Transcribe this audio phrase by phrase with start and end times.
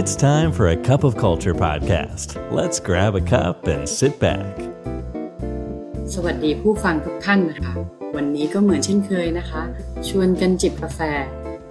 [0.00, 2.28] It's time for a cup of culture podcast.
[2.58, 4.54] Let's grab a cup and sit back.
[6.14, 7.74] สวัสดีผู้ฟังทุกท่านนะคะ
[8.16, 9.62] วันนี้ก็เหมือนเช่นเคยนะคะ
[10.08, 11.00] ชวนกันจิบกาแฟ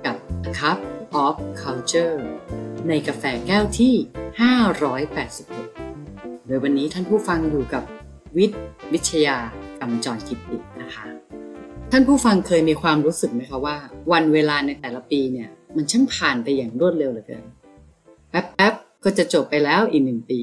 [0.06, 0.18] กับ
[0.58, 0.80] Cup
[1.24, 2.18] of Culture
[2.88, 3.94] ในกาแฟแก้วที่
[5.60, 7.84] 586 โดยวันนี้ท่านผู้ฟังอยู่กับ
[8.38, 8.62] วิทย์
[8.94, 9.38] วิชยา
[9.82, 11.06] กำจรกิตินะคะ
[11.92, 13.78] ท่านผู้ฟังเคยมีความรู้สึกไหมคะว่า
[14.12, 17.46] วันเวลาในแต่ละปีเนี่ย มันช่างผ่านไปอย่างรวดเร็วเหลือเกิน
[18.36, 20.42] แป๊บๆก็จะจบไปแล้วอีกหนึ่งปี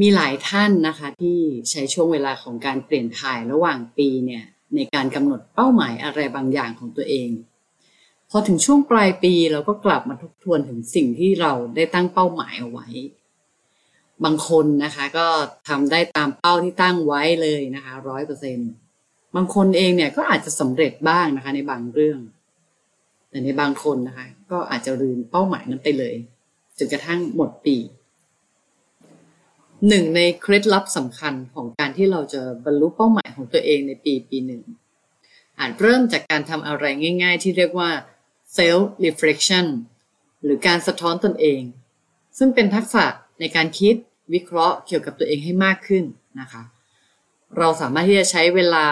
[0.00, 1.38] มีหลายท่านนะคะที่
[1.70, 7.30] ใช้ช่วงเวลาของการเปลี่ยนถ่ายระหว่างปีเนี่ยในการกำหนดเป้าหมายอะไรบางอย่างของตัวเอง
[8.30, 12.88] พอถึงช่วงปลายปีเราก็กลับมาทบทวนถึงสิ่งที่เราได้ตั้งเป้าหมายเอาไว้
[14.24, 15.26] บางคนนะคะก็
[15.68, 18.58] ทำได้ตามเป้าที่ตั้งไว้เลยนะคะร้อยเปอร์เซ็น
[19.36, 22.20] บางคนเองเนี่ยก็อาจจะสำเร็จบ้างนะคะในบางเรื่อง
[23.30, 26.14] แต่ในบางคนนะคะ ก็อาจจะลืมเป้าหมายนั้นไปเลย
[26.80, 27.76] จนกระทั่งหมดปี
[29.88, 34.62] หนึ่งในเคล็ดลับสำคัญของการที่เราจะบรรลุเป้าหมายของตัวเองในปีปีหนึ่ง
[35.58, 36.84] อาจเริ่มจากการทำอะไร
[37.22, 37.90] ง่าย ๆ ที่เรียกว่า
[38.56, 39.66] self reflection
[40.42, 41.62] หรือการสะท้อนตนเอง
[42.38, 43.04] ซึ่งเป็นทักษะ
[43.40, 43.94] ในการคิด
[44.34, 46.04] วิเคราะห์เกี่ยวกับตัวเองให้มากขึ้น
[46.40, 46.62] นะคะ
[47.58, 48.86] เราสามารถที่จะใช้เวลา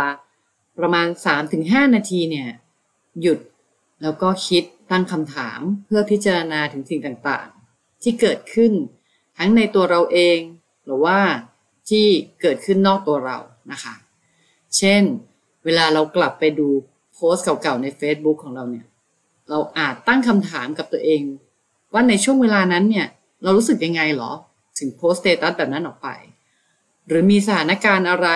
[0.79, 1.07] ประมาณ
[1.51, 2.49] 3-5 นาทีเนี่ย
[3.23, 3.39] หยุด
[4.03, 7.49] แล้วก็คิดตั้งคำถามเพื่อพิจารณาถึงสิ่งต่าง
[8.03, 8.73] ที่เกิดขึ้น
[9.39, 10.39] ทั้งในตัวเราเอง
[10.85, 11.19] หรือว่า
[11.89, 12.07] ที่
[12.43, 13.39] เกิดขึ้นนอกตัวเรา
[13.73, 13.95] นะคะ
[14.77, 15.03] เช่น
[15.65, 16.69] เวลาเรากลับไปดู
[17.15, 18.87] โพสต์เก่าๆใน Facebook ของเราเนี่ย
[19.51, 21.23] เราอาจตั้งคำถามกับตัวเอง
[21.93, 23.07] ว่าในช่วงเวลานั้นเนี่ย
[23.43, 24.33] เรารู้สึกยังไงหรอ
[24.79, 26.09] ถึงโพสต์สเตตัสแบบนั้นออกไป
[27.07, 28.29] หรือมีสถานการณ์อะไร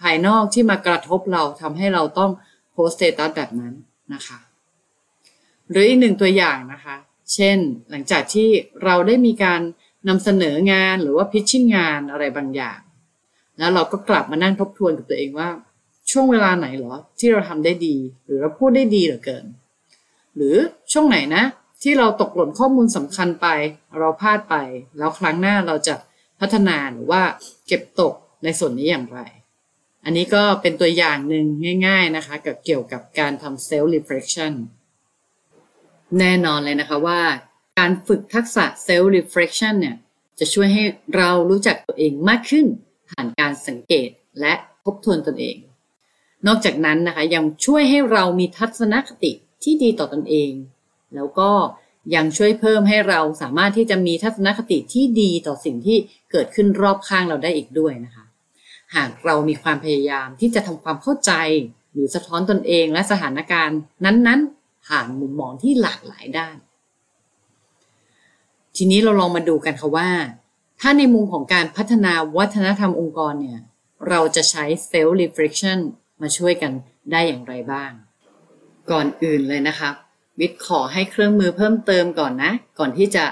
[0.00, 2.30] ภายนอกที่มากระทบเราทำให้เราต้อง
[2.72, 3.74] โพสต์สเตตัสแบบนั้น
[4.14, 4.38] นะคะ
[5.70, 6.96] หรืออีกหนึ่งตัวอย่างนะคะ
[7.34, 7.58] เช่น
[7.90, 8.48] หลังจากที่
[8.84, 9.60] เราได้มีการ
[10.08, 12.80] นำเสนองานหรือว่า pitching งานอะไรบางอย่าง
[13.58, 15.48] แล้วเราก็กลับมานั่งทบทวนกับตัวเองว่า
[16.10, 19.44] ช่วงเวลาไหนหรอที่เราทำได้ดี หรือเราพูดได้ดีเหลือเกิน
[20.36, 20.56] หรือ
[20.92, 21.44] ช่วงไหนนะ
[21.82, 23.46] ที่เราตกหล่นข้อมูลสำคัญไป
[23.98, 24.54] เราพลาดไป
[24.98, 25.94] แล้วครั้งหน้าเราจะ
[26.40, 27.22] พัฒนาหรือว่า
[27.66, 28.14] เก็บตก
[28.44, 29.20] ในส่วนนี้อย่างไร
[30.04, 31.44] อันนี้ก็เป็นตัวอย่างหนึ่ง
[31.86, 34.52] ง่าย ๆนะคะกับเกี่ยวกับการทำ self reflection
[36.18, 37.20] แน่นอนเลยนะคะว่า
[37.78, 39.96] การฝึกทักษะ self reflection เนี่ย
[40.38, 40.84] จะช่วยให้
[41.16, 42.66] เรารู้จักตัวเองมากขึ้น
[43.10, 44.08] ผ่านการสังเกต
[44.40, 45.56] และทบทวนตนเอง
[46.46, 50.52] นอกจากนั้นนะคะยังช่วยให้เรามีทัศนคติที่ดีต่อตนเอง
[51.14, 51.50] แล้วก็
[52.14, 55.98] ยังช่วยเพิ่มให้เราสามารถที่จะมีทัศนคติที่ดีต่อสิ่งที่
[56.30, 58.24] เกิดขึ้นรอบข้างเราได้อีกด้วยนะคะ
[58.94, 61.32] หากเรามีความพยายามที่จะทำความเข้าใจ
[61.92, 66.56] หรือสะท้อนตนเองและสถานการณ์นั้นๆ ผ่านมุมมองที่หลากหลายด้าน
[68.76, 70.10] ทีนี้เราลองมาดูกันค่ะว่า
[70.80, 73.60] ถ้าในมุมของการพัฒนาวัฒนธรรมองค์กรเนี่ย
[74.08, 75.78] เราจะใช้ self reflection
[76.22, 76.72] มาช่วยกัน
[77.12, 77.92] ได้อย่างไรบ้าง
[78.90, 79.90] ก่อนอื่นเลยนะคะ
[80.40, 83.24] วิทย์ขอให้เครื่องมือเพิ่มเติมก่อนนะ ก่อนที่จะ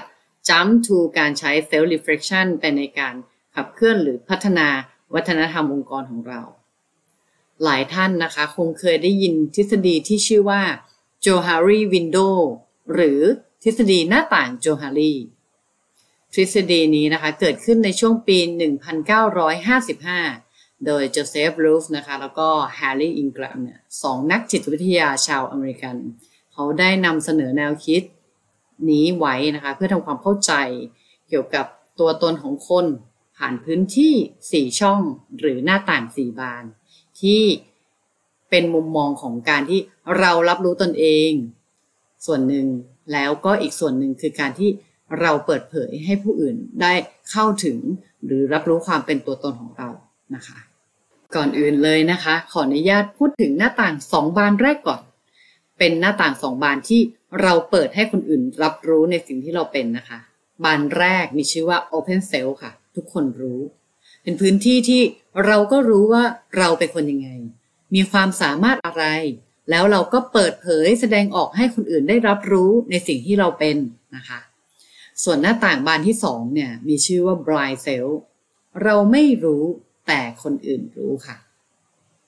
[0.47, 3.13] jump to การใช้ self reflection ไปในการ
[3.55, 4.67] ขับเคลื่อนหรือพัฒนา
[5.13, 6.41] วัฒนธรรมองค์กรของเรา
[7.63, 10.61] หลายท่านนะคะ คงเคยได้ยินทฤษฎีที่ชื่อว่า
[11.25, 12.35] Johari Window
[12.93, 13.21] หรือ
[13.63, 15.13] ทฤษฎีหน้าต่าง Johari
[16.33, 18.37] ทฤษฎีนี้นะคะเกิดขึ้นในช่วงปี
[20.01, 25.95] 1955 โดยโจเซฟ ลุฟท์นะคะแล้วก็แฮร์รี่อิงแฮมเนี่ยสองนักจิตวิทยาชาวอเมริกัน
[26.53, 28.01] เขาได้นำเสนอแนวคิด
[28.89, 30.53] นี้ไว้นะคะเพื่อทำความเข้าใจ
[31.29, 31.65] เกี่ยวกับ
[31.99, 32.85] ตัวตนของคน
[33.37, 35.01] ผ่านพื้นที่ 4 ช่อง
[35.39, 36.63] หรือหน้าต่าง 4 บาน
[37.21, 37.41] ที่
[38.51, 39.79] เป็นมุมมองของการที่
[40.19, 41.31] เรารับรู้ตนเอง
[42.25, 42.65] ส่วนหนึ่ง
[43.13, 44.69] แล้วก็อีกส่วนหนึ่งคือการที่
[45.21, 46.93] เราเปิดเผยให้ผู้อื่นได้
[47.31, 47.77] เข้าถึง
[48.25, 49.89] หรือรับรู้ความเป็นตัวตนของเรา
[50.35, 50.59] นะคะ
[51.35, 55.01] ก่อนอื่นเลยนะคะ ขออนุญาตพูดถึงหน้าต่างสองบานแรกก่อน
[55.79, 57.01] เป็นหน้าต่างสองบานที่
[57.41, 60.19] เราเปิดให้คนอื่นรับรู้ในสิ่งที่เราเป็นนะคะ
[60.63, 63.59] บานแรกมีชื่อว่า Open Cell ค่ะ ทุกคนรู้
[64.23, 65.01] เป็นพื้นที่ที่
[65.45, 66.23] เราก็รู้ว่า
[66.57, 67.29] เราเป็นคนยังไง
[67.95, 69.05] มีความสามารถอะไร
[69.69, 73.77] แล้วเราก็เปิดเผยแสดงออกให้คนอื่นได้รับรู้ในสิ่งที่เราเป็น
[74.15, 74.39] นะคะ
[75.23, 78.07] ส่วนหน้าต่างบานที่สองเนี่ยมีชื่อว่า blind cell
[78.83, 79.63] เราไม่รู้
[80.07, 81.37] แต่คนอื่นรู้ค่ะ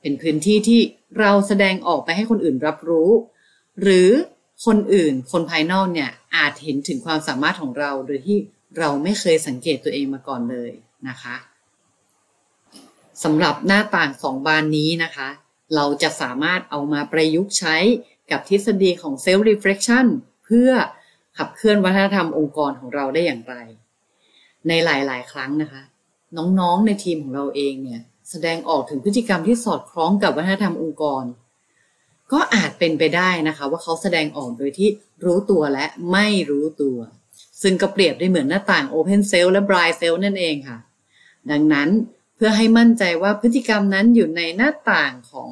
[0.01, 0.81] เป็นพื้นที่ที่
[1.19, 3.09] เราแสดงออกไปให้คนอื่นรับรู้
[3.81, 4.09] หรือ
[4.65, 8.37] คนอื่นคนภายนอกเนี่ยอาจเห็นถึงความสามารถของเราโดยที่
[8.77, 10.71] เราไม่เคยสังเกตตัวเองมาก่อนเลย
[11.07, 11.35] นะคะ
[13.23, 15.29] สำหรับหน้าต่างสองบานนี้นะคะ
[15.75, 17.75] เราจะสามารถเอามาประยุกต์ใช้
[18.31, 20.05] กับทฤษฎีของ self reflection
[20.45, 20.69] เพื่อ
[21.37, 23.55] ขับเคลื่อนวัฒนธรรมองค์กรของเราได้อย่างไร
[24.67, 25.81] ในหลาย ๆ ครั้งนะคะ
[26.37, 31.23] น้องๆในทีมของเราเองเนี่ยแสดงออกถึงพฤติกรรมที่สอดคล้องกับวัฒนธรรมองค์กร
[32.31, 34.89] ก็อาจเป็นไปได้นะคะ ว่าเขาแสดงออกโดยที่
[35.25, 36.97] รู้ตัวและไม่รู้ตัว
[37.61, 40.77] ซึ่งก็เปรียบได้เหมือนหน้าต่าง Open Cell และ Blind Cell นั่นเองค่ะ
[41.51, 41.89] ดังนั้น
[42.45, 45.49] พื่อให้มั่นใจว่าพฤติกรรมนั้นอยู่ในหน้าต่างของ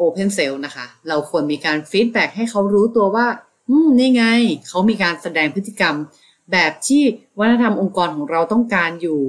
[0.00, 3.26] Open Cell นะคะ เราควรมีการฟีดแบ็ให้เขารู้ตัวว่า
[3.68, 4.24] อืม นี่ไง
[4.68, 5.94] เขามีการแสดงพฤติกรรม
[6.52, 7.02] แบบที่
[7.38, 9.22] วัฒนธรรมองค์กรของเราต้องการอยู่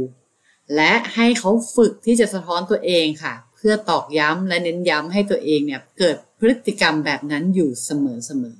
[0.75, 7.89] และให้เขาฝึกที่จะสะท้อนตัวเองค่ะ เพื่อตอกย้ำและเน้นย้ำให้ตัวเองเนี่ย เกิดพฤติกรรมแบบนั้นอยู่เส
[8.43, 8.59] มอ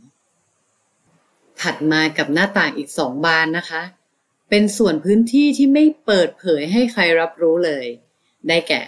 [0.80, 3.82] ๆ ถัดมากับหน้าต่างอีกสองบานนะคะ
[4.50, 7.88] เป็นส่วนพื้นที่ที่ไม่เปิดเผยให้ใครรับรู้เลย
[8.48, 8.82] ได้แก่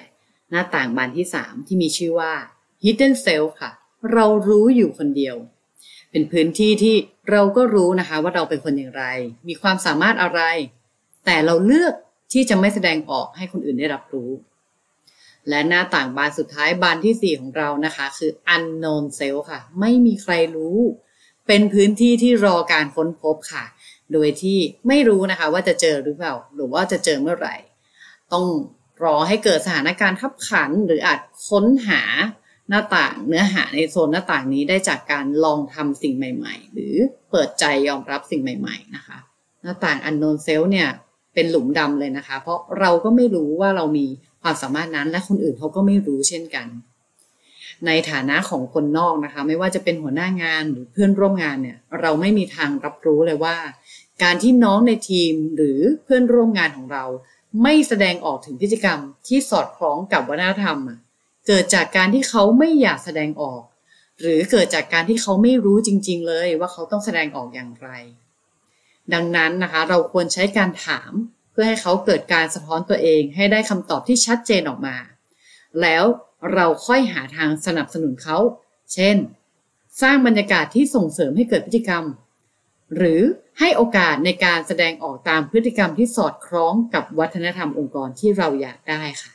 [0.49, 2.33] หน้าต่างบานที่สามที่มีชื่อว่า
[2.83, 3.71] hidden self ค่ะ
[4.13, 5.35] เรารู้อยู่คนเดียว
[6.11, 6.95] เป็นพื้นที่ที่
[7.31, 9.03] เราก็รู้นะคะว่าเราเป็นคนอย่างไร
[9.47, 10.41] มีความสามารถอะไร
[11.25, 11.93] แต่เราเลือก
[12.33, 14.31] ที่จะไม่แสดงออกให้คนอื่นได้รับรู้
[15.49, 20.77] และหน้าต่างบานสุดท้ายบานที่ 4 ของเรานะคะ คือ unknown self ค่ะ ไม่มีใครรู้
[21.47, 23.65] เป็นพื้นที่ที่รอการค้นพบค่ะ
[24.13, 24.57] โดยที่
[24.87, 27.55] ไม่รู้นะคะว่าจะเจอหรือเปล่า หรือว่าจะเจอเมื่อไหร่
[28.33, 28.45] ต้อง
[29.03, 32.01] รอให้เกิดสถานการณ์ทับขัน หรืออาจค้นหา
[32.69, 36.95] หน้าต่างเนื้อหาในโซนหน้าต่างนี้ได้จากการลองทำสิ่งใหม่ ๆ หรือ
[37.31, 39.17] เปิดใจยอมรับสิ่งใหม่ ๆ นะคะ
[39.61, 40.89] หน้าต่าง unknown self เนี่ย
[41.33, 44.05] เป็นหลุมดำเลยนะคะ เพราะเราก็ไม่รู้ว่าเรามี
[44.41, 46.67] ความสามารถนั้นและคนอื่นเขาก็ไม่รู้เช่นกัน
[47.85, 53.55] ในฐานะของคนนอกนะคะ ไม่ว่าจะเป็นหัวหน้างานหรือเพื่อนร่วมงานเนี่ย เราไม่มีทางรับรู้เลยว่า
[54.23, 57.03] การที่น้องในทีมหรือเพื่อนร่วมงานของเรา
[57.63, 60.77] ไม่แสดงออกถึงพฤติกรรมที่สอดคล้องกับวัฒนธรรม
[61.47, 63.63] เกิดจากการที่เขาไม่อยากแสดงออก
[64.21, 67.89] หรือเกิดจากการที่เขาไม่รู้จริง ๆ เลยว่าเขาต้องแสดงออกอย่างไร
[69.13, 71.11] ดังนั้นนะคะ เราควรใช้การถาม
[71.51, 74.95] เพื่อให้เขาเกิดการสะท้อนตัวเองให้ได้คำตอบที่ชัดเจนออกมา
[75.81, 76.03] แล้ว
[76.53, 78.37] เราค่อยหาทางสนับสนุนเขา
[78.93, 79.17] เช่น
[80.01, 82.03] สร้างบรรยากาศที่ส่งเสริมให้เกิดพฤติกรรม
[82.95, 83.21] หรือ
[83.59, 89.31] ให้โอกาสในการแสดงออกตามพฤติกรรมที่สอดคล้องกับวัฒนธรรมองค์กรที่เราอยากได้ค่ะ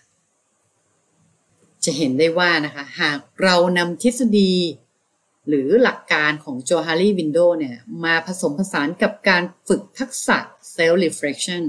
[1.84, 4.54] จะเห็นได้ว่านะคะ หากเรานำทฤษฎี
[5.48, 10.38] หรือหลักการของโจฮารีวินโดเนี่ยมาผสมผสานกับการฝึกทักษะ
[10.74, 11.62] self reflection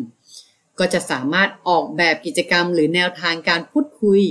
[0.80, 4.22] ก็จะสามารถออกแบบกิจกรรม หรือแนวทางการพูดคุย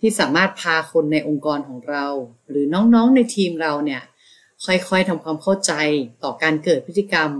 [0.00, 2.06] ที่สามารถพาคนในองค์กรของเรา
[2.48, 4.02] หรือน้องๆในทีมเราเนี่ย
[4.66, 5.72] ค่อยๆทำความเข้าใจ
[6.24, 7.30] ต่อการเกิดพฤติกรรม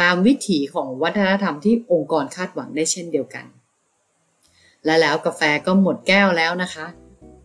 [0.00, 3.46] ตามวิถีของวัฒนธรรมที่องค์กรคาดหวังได้เช่นเดียวกัน
[4.84, 6.86] และแล้วกาแฟก็หมดแก้วแล้วนะคะ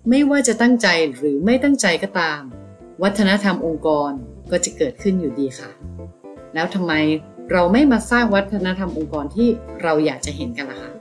[0.10, 2.42] ไม่ว่าจะตั้งใจหรือไม่ตั้งใจก็ตาม
[3.04, 4.12] วัฒนธรรมองค์กร
[4.52, 5.70] ก็จะเกิดขึ้นอยู่ดีค่ะ
[6.54, 6.94] แล้วทำไม
[7.52, 9.50] เราไม่มาสร้างวัฒนธรรมองค์กรที่
[9.82, 10.92] เราอยากจะเห็นกันล่ะคะ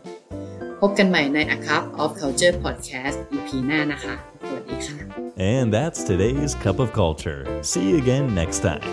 [0.80, 4.14] พบกันใหม่ใน A Cup of Culture Podcast EP หน้านะคะ
[4.46, 4.96] สวัสดีค่ะ
[5.54, 7.40] And that's today's Cup of Culture.
[7.70, 8.86] See you again next time.